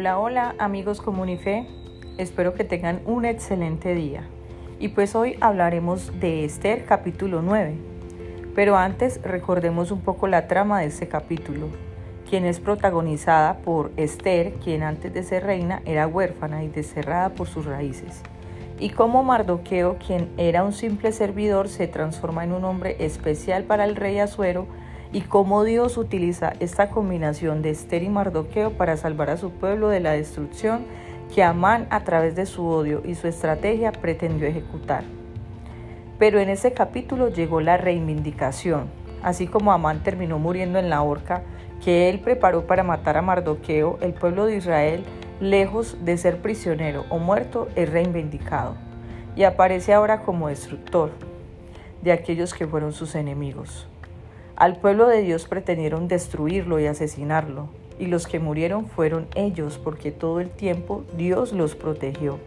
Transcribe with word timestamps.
Hola, 0.00 0.18
hola 0.18 0.54
amigos 0.58 1.02
Comunife, 1.02 1.66
espero 2.16 2.54
que 2.54 2.64
tengan 2.64 3.02
un 3.04 3.26
excelente 3.26 3.94
día. 3.94 4.22
Y 4.78 4.88
pues 4.88 5.14
hoy 5.14 5.36
hablaremos 5.42 6.18
de 6.18 6.46
Esther 6.46 6.86
capítulo 6.86 7.42
9. 7.42 7.74
Pero 8.54 8.78
antes 8.78 9.20
recordemos 9.22 9.90
un 9.90 10.00
poco 10.00 10.26
la 10.26 10.46
trama 10.46 10.80
de 10.80 10.86
este 10.86 11.06
capítulo, 11.06 11.66
quien 12.30 12.46
es 12.46 12.60
protagonizada 12.60 13.58
por 13.58 13.92
Esther, 13.98 14.54
quien 14.54 14.84
antes 14.84 15.12
de 15.12 15.22
ser 15.22 15.44
reina 15.44 15.82
era 15.84 16.06
huérfana 16.06 16.64
y 16.64 16.68
desterrada 16.68 17.34
por 17.34 17.48
sus 17.48 17.66
raíces. 17.66 18.22
Y 18.78 18.88
cómo 18.88 19.22
Mardoqueo, 19.22 19.98
quien 19.98 20.30
era 20.38 20.64
un 20.64 20.72
simple 20.72 21.12
servidor, 21.12 21.68
se 21.68 21.88
transforma 21.88 22.42
en 22.42 22.52
un 22.52 22.64
hombre 22.64 22.96
especial 23.00 23.64
para 23.64 23.84
el 23.84 23.96
rey 23.96 24.18
Asuero 24.18 24.66
y 25.12 25.22
cómo 25.22 25.64
Dios 25.64 25.96
utiliza 25.96 26.52
esta 26.60 26.90
combinación 26.90 27.62
de 27.62 27.70
Esther 27.70 28.02
y 28.02 28.08
Mardoqueo 28.08 28.72
para 28.72 28.96
salvar 28.96 29.30
a 29.30 29.36
su 29.36 29.50
pueblo 29.50 29.88
de 29.88 30.00
la 30.00 30.12
destrucción 30.12 30.84
que 31.34 31.42
Amán 31.42 31.86
a 31.90 32.04
través 32.04 32.34
de 32.34 32.46
su 32.46 32.66
odio 32.66 33.02
y 33.04 33.14
su 33.14 33.26
estrategia 33.26 33.92
pretendió 33.92 34.46
ejecutar. 34.46 35.04
Pero 36.18 36.38
en 36.38 36.48
este 36.48 36.72
capítulo 36.72 37.28
llegó 37.28 37.60
la 37.60 37.76
reivindicación, 37.76 38.88
así 39.22 39.46
como 39.46 39.72
Amán 39.72 40.02
terminó 40.02 40.38
muriendo 40.38 40.78
en 40.78 40.90
la 40.90 41.02
horca 41.02 41.42
que 41.82 42.10
él 42.10 42.20
preparó 42.20 42.66
para 42.66 42.82
matar 42.82 43.16
a 43.16 43.22
Mardoqueo, 43.22 43.98
el 44.02 44.12
pueblo 44.12 44.46
de 44.46 44.56
Israel, 44.56 45.04
lejos 45.40 45.96
de 46.04 46.18
ser 46.18 46.42
prisionero 46.42 47.06
o 47.08 47.18
muerto, 47.18 47.68
es 47.74 47.90
reivindicado 47.90 48.76
y 49.36 49.44
aparece 49.44 49.94
ahora 49.94 50.22
como 50.22 50.48
destructor 50.48 51.12
de 52.02 52.12
aquellos 52.12 52.54
que 52.54 52.66
fueron 52.66 52.92
sus 52.92 53.14
enemigos. 53.14 53.88
Al 54.60 54.76
pueblo 54.76 55.06
de 55.06 55.22
Dios 55.22 55.46
pretendieron 55.46 56.06
destruirlo 56.06 56.78
y 56.78 56.86
asesinarlo, 56.86 57.70
y 57.98 58.08
los 58.08 58.26
que 58.26 58.40
murieron 58.40 58.84
fueron 58.84 59.26
ellos, 59.34 59.80
porque 59.82 60.12
todo 60.12 60.38
el 60.38 60.50
tiempo 60.50 61.02
Dios 61.16 61.54
los 61.54 61.74
protegió. 61.74 62.38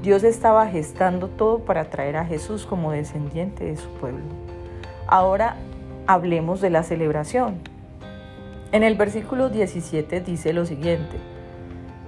Dios 0.00 0.22
estaba 0.22 0.68
gestando 0.68 1.26
todo 1.26 1.64
para 1.64 1.90
traer 1.90 2.18
a 2.18 2.24
Jesús 2.24 2.66
como 2.66 2.92
descendiente 2.92 3.64
de 3.64 3.76
su 3.76 3.88
pueblo. 3.88 4.22
Ahora 5.08 5.56
hablemos 6.06 6.60
de 6.60 6.70
la 6.70 6.84
celebración. 6.84 7.56
En 8.70 8.84
el 8.84 8.94
versículo 8.94 9.48
17 9.48 10.20
dice 10.20 10.52
lo 10.52 10.66
siguiente, 10.66 11.16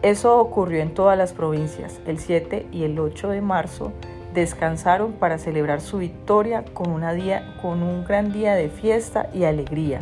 eso 0.02 0.38
ocurrió 0.38 0.82
en 0.82 0.94
todas 0.94 1.18
las 1.18 1.32
provincias, 1.32 2.00
el 2.06 2.20
7 2.20 2.68
y 2.70 2.84
el 2.84 2.96
8 3.00 3.30
de 3.30 3.40
marzo 3.40 3.92
descansaron 4.34 5.12
para 5.12 5.38
celebrar 5.38 5.80
su 5.80 5.98
victoria 5.98 6.64
con, 6.74 6.92
un 6.92 8.04
gran 8.04 8.32
día 8.32 8.54
de 8.54 8.68
fiesta 8.68 9.28
y 9.32 9.44
alegría. 9.44 10.00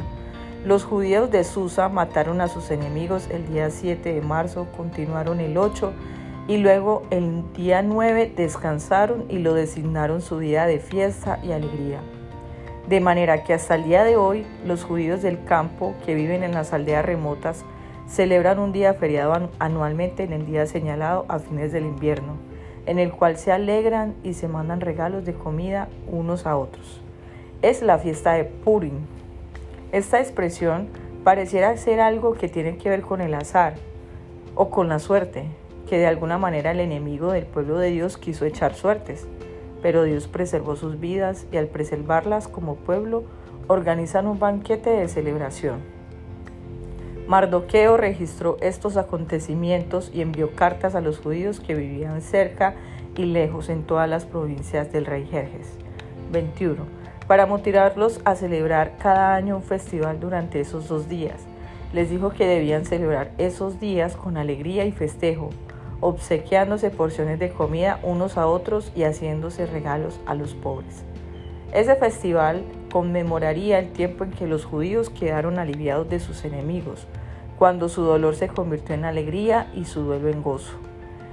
Los 0.65 0.85
judíos 0.85 1.31
de 1.31 1.45
Susa 1.45 1.89
mataron 1.89 2.41
a 2.41 2.49
sus 2.49 2.71
enemigos 2.71 3.29
el 3.31 3.47
día 3.47 3.71
7 3.71 4.15
de 4.15 4.21
marzo, 4.21 4.67
continuaron 4.77 5.41
el 5.41 5.57
8 5.57 5.93
y 6.49 6.59
luego 6.59 7.03
el 7.11 7.45
día 7.55 7.83
9 7.83 8.33
descansaron 8.37 9.27
y 9.29 9.39
lo 9.39 9.55
designaron 9.55 10.21
su 10.23 10.39
día 10.39 10.67
de 10.67 10.81
fiesta 10.81 11.39
y 11.43 11.53
alegría. 11.53 12.01
De 12.89 13.01
manera 13.01 13.43
que 13.45 13.55
hasta 13.55 13.75
el 13.75 13.85
día 13.85 14.05
de 14.05 14.17
hoy 14.17 14.47
los 14.65 14.85
judíos 14.85 15.23
del 15.23 15.45
campo 15.45 15.95
que 16.05 16.15
viven 16.15 16.43
en 16.43 16.53
las 16.53 16.73
aldeas 16.73 17.05
remotas 17.05 17.65
celebran 18.09 18.59
un 18.59 18.73
día 18.73 18.95
feriado 18.95 19.51
anualmente 19.59 20.23
en 20.23 20.33
el 20.33 20.47
día 20.47 20.67
señalado 20.67 21.27
a 21.29 21.39
fines 21.41 21.73
del 21.73 21.85
invierno 21.85 22.56
en 22.87 22.99
el 22.99 23.13
cual 23.13 23.37
se 23.37 23.53
alegran 23.53 24.15
y 24.23 24.35
se 24.35 24.49
mandan 24.49 24.81
regalos 24.81 25.25
de 25.25 25.35
comida 25.35 25.89
unos 26.11 26.47
a 26.47 26.57
otros. 26.57 27.01
Es 27.63 27.83
la 27.83 27.99
fiesta 27.99 28.33
de 28.33 28.45
Purim. 28.45 29.01
Esta 29.93 30.21
expresión 30.21 30.89
pareciera 31.25 31.77
ser 31.77 32.01
algo 32.01 32.35
que 32.35 32.49
tiene 32.49 32.79
que 32.79 32.89
ver 32.89 33.03
con 33.03 33.21
el 33.21 33.35
azar 33.35 33.75
o 34.55 34.71
con 34.71 34.89
la 34.89 34.99
suerte, 34.99 35.47
que 35.89 35.99
de 35.99 36.07
alguna 36.07 36.39
manera 36.39 36.71
el 36.71 36.81
enemigo 36.81 37.33
del 37.33 37.47
pueblo 37.47 37.79
de 37.79 37.91
Dios 37.91 38.17
quiso 38.17 38.45
echar 38.45 38.75
suertes, 38.75 39.27
pero 39.83 40.05
Dios 40.05 40.29
preservó 40.29 40.77
sus 40.77 40.99
vidas 40.99 41.47
y 41.53 41.57
al 41.57 41.67
preservarlas 41.67 42.49
como 42.49 42.77
pueblo 42.77 43.25
organizan 43.69 44.27
un 44.27 44.39
banquete 44.39 44.91
de 44.91 45.09
celebración. 45.09 45.96
Mardoqueo 47.27 47.97
registró 47.97 48.57
estos 48.61 48.97
acontecimientos 48.97 50.13
y 50.15 50.21
envió 50.21 50.55
cartas 50.55 50.95
a 50.95 51.01
los 51.01 51.19
judíos 51.19 51.59
que 51.59 51.75
vivían 51.75 52.23
cerca 52.23 52.75
y 53.17 53.25
lejos 53.25 53.69
en 53.69 53.83
todas 53.83 54.09
las 54.09 54.25
provincias 54.25 54.93
del 54.93 55.07
rey 55.07 55.27
Jerjes. 55.27 55.67
21. 56.31 56.85
Para 57.27 57.47
motivarlos 57.47 58.21
a 58.25 58.37
celebrar 58.37 58.97
cada 58.99 59.35
año 59.35 59.57
un 59.57 59.65
festival 59.65 60.21
durante 60.21 60.61
esos 60.61 60.87
dos 60.87 61.09
días. 61.09 61.41
Les 61.93 62.11
dijo 62.11 62.31
que 62.31 62.47
debían 62.47 62.85
celebrar 62.85 63.33
esos 63.39 63.81
días 63.81 64.15
con 64.15 64.37
alegría 64.37 64.85
y 64.85 64.93
festejo, 64.93 65.51
obsequiándose 66.01 66.91
porciones 66.91 67.41
de 67.41 67.51
comida 67.51 67.99
unos 68.05 68.39
a 68.39 68.47
otros 68.47 68.93
y 68.95 69.03
haciéndose 69.03 69.67
regalos 69.67 70.21
a 70.27 70.35
los 70.35 70.55
pobres. 70.55 71.05
Ese 71.73 71.97
festival 71.97 72.63
conmemoraría 72.93 73.79
el 73.79 73.93
tiempo 73.93 74.25
en 74.25 74.31
que 74.31 74.47
los 74.47 74.65
judíos 74.65 75.11
quedaron 75.11 75.59
aliviados 75.59 76.09
de 76.09 76.21
sus 76.21 76.45
enemigos, 76.45 77.07
cuando 77.59 77.89
su 77.89 78.03
dolor 78.03 78.35
se 78.37 78.49
convirtió 78.49 78.95
en 78.95 79.05
alegría 79.05 79.71
y 79.75 79.85
su 79.85 80.03
duelo 80.03 80.29
en 80.29 80.43
gozo. 80.43 80.77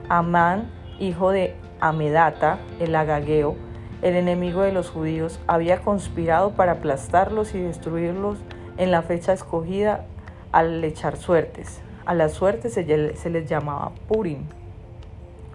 Amán, 0.09 0.69
hijo 0.99 1.31
de 1.31 1.55
Amedata, 1.79 2.59
el 2.79 2.95
agageo, 2.95 3.55
el 4.01 4.15
enemigo 4.15 4.61
de 4.61 4.71
los 4.73 4.89
judíos, 4.89 5.39
había 5.47 5.79
conspirado 5.81 6.51
para 6.51 6.73
aplastarlos 6.73 7.55
y 7.55 7.59
destruirlos 7.59 8.37
en 8.77 8.91
la 8.91 9.01
fecha 9.01 9.33
escogida 9.33 10.05
al 10.51 10.83
echar 10.83 11.17
suertes. 11.17 11.81
A 12.05 12.13
las 12.13 12.33
suertes 12.33 12.73
se, 12.73 12.83
les 13.29 13.49
llamaba 13.49 13.91
Purim. 14.07 14.43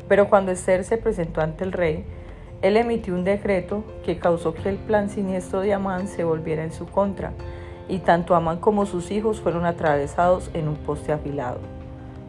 Pero 0.08 0.30
cuando 0.30 0.50
Esther 0.50 0.84
se 0.84 0.96
presentó 0.96 1.42
ante 1.42 1.64
el 1.64 1.72
rey, 1.72 2.04
él 2.60 2.76
emitió 2.76 3.14
un 3.14 3.24
decreto 3.24 3.84
que 4.04 4.18
causó 4.18 4.52
que 4.52 4.68
el 4.68 4.76
plan 4.76 5.10
siniestro 5.10 5.60
de 5.60 5.74
Amán 5.74 6.08
se 6.08 6.24
volviera 6.24 6.64
en 6.64 6.72
su 6.72 6.86
contra 6.86 7.32
y 7.88 7.98
tanto 7.98 8.34
Amán 8.34 8.58
como 8.58 8.84
sus 8.84 9.10
hijos 9.12 9.40
fueron 9.40 9.64
atravesados 9.64 10.50
en 10.54 10.66
un 10.68 10.76
poste 10.76 11.12
afilado. 11.12 11.60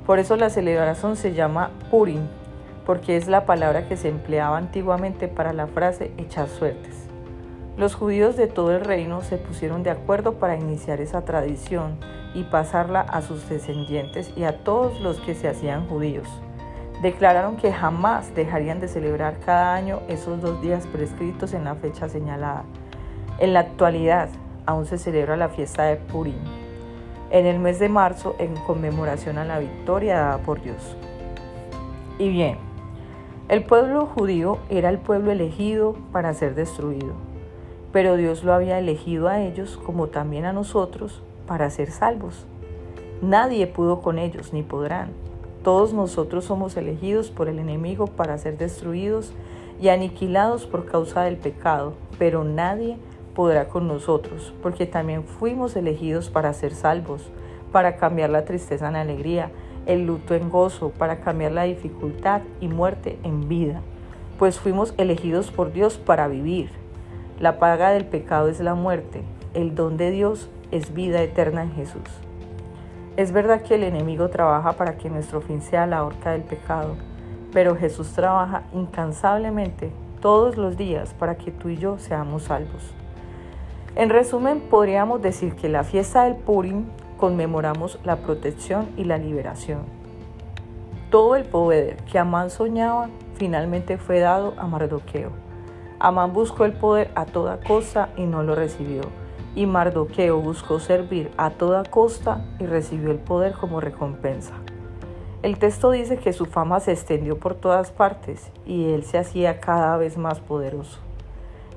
Por 0.06 0.20
eso 0.20 0.36
la 0.36 0.50
celebración 0.50 1.16
se 1.16 1.34
llama 1.34 1.72
Purim, 1.90 2.28
porque 2.86 3.18
es 3.18 3.28
la 3.28 3.46
palabra 3.46 3.88
que 3.88 3.98
se 3.98 4.10
empleaba 4.10 4.58
antiguamente 4.58 5.28
para 5.28 5.52
la 5.52 5.68
frase 5.68 6.12
echar 6.18 6.48
suertes. 6.48 7.08
Los 7.78 7.96
judíos 7.96 8.36
de 8.36 8.48
todo 8.48 8.76
el 8.76 8.82
reino 8.82 9.22
se 9.22 9.38
pusieron 9.38 9.84
de 9.84 9.90
acuerdo 9.90 10.34
para 10.34 10.58
iniciar 10.58 11.02
esa 11.02 11.22
tradición 11.26 11.98
y 12.36 12.44
pasarla 12.44 13.02
a 13.02 13.22
sus 13.22 13.48
descendientes 13.50 14.32
y 14.36 14.44
a 14.44 14.64
todos 14.64 15.00
los 15.02 15.20
que 15.20 15.34
se 15.34 15.48
hacían 15.48 15.88
judíos. 15.88 16.28
Declararon 17.02 17.56
que 17.56 17.72
jamás 17.72 18.36
dejarían 18.36 18.82
de 18.82 18.90
celebrar 18.90 19.40
cada 19.40 19.74
año 19.74 20.02
esos 20.10 20.42
dos 20.42 20.62
días 20.62 20.86
prescritos 20.88 21.54
en 21.54 21.64
la 21.64 21.76
fecha 21.76 22.10
señalada. 22.10 22.64
En 23.38 23.54
la 23.54 23.62
actualidad, 23.62 24.28
aún 24.66 24.86
se 24.86 24.98
celebra 24.98 25.38
la 25.38 25.48
fiesta 25.48 25.84
de 25.84 25.96
Purim, 25.96 26.36
en 27.32 27.46
el 27.46 27.60
mes 27.60 27.80
de 27.80 27.88
marzo 27.88 28.36
en 28.38 28.54
conmemoración 28.54 29.38
a 29.38 29.46
la 29.46 29.60
victoria 29.60 30.18
dada 30.18 30.38
por 30.40 30.62
Dios. 30.62 30.98
Y 32.18 32.28
bien, 32.28 32.58
el 33.48 33.64
pueblo 33.64 34.06
judío 34.06 34.58
era 34.70 34.90
el 34.90 35.00
pueblo 35.00 35.32
elegido 35.32 35.96
para 36.12 36.34
ser 36.34 36.54
destruido, 36.54 37.14
pero 37.94 38.18
Dios 38.18 38.44
lo 38.44 38.54
había 38.54 38.78
elegido 38.78 39.30
a 39.30 39.40
ellos 39.40 39.80
como 39.86 40.08
también 40.08 40.44
a 40.44 40.52
nosotros 40.52 41.24
para 41.48 41.70
ser 41.70 41.92
salvos. 41.92 42.46
Nadie 43.22 43.68
pudo 43.68 44.02
con 44.02 44.20
ellos 44.20 44.52
ni 44.52 44.64
podrán. 44.64 45.29
Todos 45.64 45.94
nosotros 45.94 46.46
somos 46.46 46.78
elegidos 46.78 47.32
por 47.32 47.50
el 47.50 47.60
enemigo 47.60 48.08
para 48.08 48.38
ser 48.38 48.58
destruidos 48.58 49.34
y 49.82 49.90
aniquilados 49.90 50.66
por 50.66 50.86
causa 50.86 51.24
del 51.24 51.36
pecado, 51.36 51.94
pero 52.18 52.46
nadie 52.46 52.98
podrá 53.36 53.68
con 53.68 53.88
nosotros, 53.88 54.54
porque 54.62 54.86
también 54.86 55.24
fuimos 55.24 55.76
elegidos 55.76 56.30
para 56.30 56.54
ser 56.54 56.74
salvos, 56.74 57.30
para 57.74 57.98
cambiar 57.98 58.30
la 58.30 58.46
tristeza 58.46 58.88
en 58.88 58.96
alegría, 58.96 59.52
el 59.86 60.06
luto 60.06 60.34
en 60.34 60.50
gozo, 60.50 60.92
para 60.92 61.20
cambiar 61.20 61.52
la 61.52 61.64
dificultad 61.64 62.42
y 62.62 62.70
muerte 62.70 63.20
en 63.24 63.50
vida, 63.50 63.82
pues 64.38 64.60
fuimos 64.60 64.94
elegidos 64.98 65.52
por 65.52 65.74
Dios 65.74 65.98
para 65.98 66.30
vivir. 66.30 66.70
La 67.40 67.60
paga 67.60 67.92
del 67.92 68.06
pecado 68.06 68.48
es 68.48 68.62
la 68.62 68.76
muerte, 68.76 69.24
el 69.54 69.76
don 69.76 69.98
de 69.98 70.12
Dios 70.12 70.50
es 70.72 70.94
vida 70.94 71.22
eterna 71.22 71.64
en 71.64 71.74
Jesús. 71.74 72.29
Es 73.20 73.34
verdad 73.34 73.64
que 73.64 73.76
el 73.76 73.84
enemigo 73.84 74.30
trabaja 74.30 74.72
para 74.78 74.96
que 74.96 75.10
nuestro 75.10 75.42
fin 75.42 75.62
sea 75.62 75.86
la 75.86 76.06
horca 76.06 76.32
del 76.32 76.44
pecado, 76.44 76.96
pero 77.52 77.76
Jesús 77.76 78.14
trabaja 78.14 78.64
incansablemente 78.72 79.92
todos 80.22 80.56
los 80.56 80.78
días 80.78 81.14
para 81.16 81.36
que 81.36 81.52
tú 81.52 81.68
y 81.68 81.76
yo 81.76 81.98
seamos 82.00 82.44
salvos. 82.44 82.94
En 83.98 84.10
resumen, 84.10 84.62
podríamos 84.62 85.22
decir 85.22 85.56
que 85.56 85.68
la 85.68 85.84
fiesta 85.84 86.24
del 86.24 86.38
Purim 86.38 86.86
conmemoramos 87.18 88.00
la 88.06 88.16
protección 88.16 88.88
y 88.96 89.04
la 89.04 89.18
liberación. 89.18 89.82
Todo 91.10 91.36
el 91.36 91.44
poder 91.44 91.98
que 92.10 92.20
Amán 92.20 92.50
soñaba 92.50 93.10
finalmente 93.34 93.98
fue 93.98 94.20
dado 94.20 94.54
a 94.58 94.66
Mardoqueo. 94.66 95.32
Amán 96.00 96.32
buscó 96.32 96.64
el 96.64 96.72
poder 96.72 97.12
a 97.16 97.26
toda 97.26 97.60
costa 97.60 98.14
y 98.16 98.24
no 98.24 98.44
lo 98.44 98.56
recibió. 98.56 99.02
Y 99.56 99.66
Mardoqueo 99.66 100.40
buscó 100.40 100.80
servir 100.80 101.32
a 101.38 101.50
toda 101.52 101.84
costa 101.84 102.46
y 102.60 102.66
recibió 102.66 103.12
el 103.12 103.18
poder 103.20 103.54
como 103.54 103.82
recompensa. 103.82 104.54
El 105.42 105.58
texto 105.58 105.92
dice 105.92 106.18
que 106.18 106.34
su 106.34 106.46
fama 106.46 106.80
se 106.82 106.92
extendió 106.92 107.38
por 107.38 107.56
todas 107.56 107.92
partes 107.92 108.52
y 108.66 108.92
él 108.92 109.04
se 109.04 109.18
hacía 109.18 109.62
cada 109.62 109.96
vez 109.98 110.18
más 110.18 110.40
poderoso. 110.40 111.00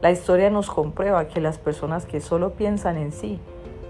La 0.01 0.11
historia 0.11 0.51
nos 0.51 0.69
comprueba 0.69 1.29
que 1.29 1.41
las 1.41 1.59
personas 1.59 2.05
que 2.05 2.21
solo 2.21 2.55
piensan 2.55 2.97
en 2.97 3.13
sí 3.13 3.39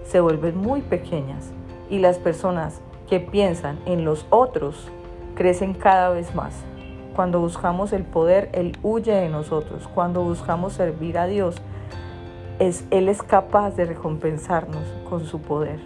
se 0.05 0.19
vuelven 0.19 0.57
muy 0.57 0.81
pequeñas 0.81 1.51
y 1.89 1.97
las 1.97 2.19
personas 2.19 2.81
que 3.09 3.19
piensan 3.19 3.79
en 3.85 4.05
los 4.05 4.27
otros 4.29 4.89
crecen 5.35 5.73
cada 5.73 6.09
vez 6.09 6.35
más. 6.35 6.53
Cuando 7.15 7.39
buscamos 7.39 7.93
el 7.93 8.03
poder, 8.03 8.49
Él 8.53 8.77
huye 8.83 9.11
de 9.11 9.29
nosotros. 9.29 9.87
Cuando 9.93 10.23
buscamos 10.23 10.73
servir 10.73 11.17
a 11.17 11.25
Dios, 11.25 11.55
es, 12.59 12.85
Él 12.91 13.09
es 13.09 13.21
capaz 13.21 13.71
de 13.75 13.85
recompensarnos 13.85 14.87
con 15.09 15.25
su 15.25 15.41
poder. 15.41 15.79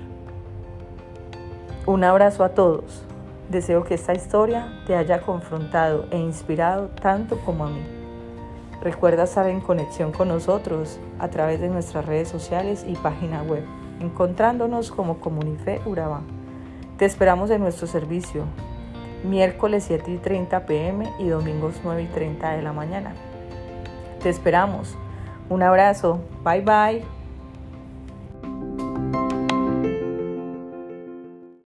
Un 1.86 2.04
abrazo 2.04 2.44
a 2.44 2.50
todos. 2.50 3.04
Deseo 3.50 3.86
que 3.86 3.94
esta 3.94 4.14
historia 4.14 4.82
te 4.86 4.96
haya 4.96 5.22
confrontado 5.22 6.06
e 6.12 6.18
inspirado 6.18 6.90
tanto 6.90 7.40
como 7.46 7.66
a 7.66 7.70
mí. 7.70 7.82
Recuerda 8.82 9.24
estar 9.24 9.48
en 9.48 9.62
conexión 9.62 10.12
con 10.12 10.28
nosotros 10.28 11.00
a 11.18 11.30
través 11.30 11.62
de 11.62 11.70
nuestras 11.70 12.06
redes 12.06 12.28
sociales 12.28 12.86
y 12.88 12.96
página 12.96 13.42
web, 13.44 13.64
encontrándonos 14.02 14.92
como 14.92 15.20
Comunife 15.20 15.82
Urabá. 15.86 16.22
Te 16.98 17.06
esperamos 17.06 17.50
en 17.52 17.62
nuestro 17.62 17.88
servicio, 17.88 18.44
miércoles 19.24 19.86
7 19.88 20.12
y 20.12 20.18
30 20.18 20.66
pm 20.66 21.12
y 21.20 21.30
domingos 21.30 21.76
9 21.84 22.04
y 22.04 22.08
30 22.08 22.52
de 22.52 22.62
la 22.62 22.74
mañana. 22.74 23.14
Te 24.22 24.30
esperamos. 24.30 24.98
Un 25.50 25.62
abrazo. 25.64 26.20
Bye 26.44 26.62
bye. 26.62 27.17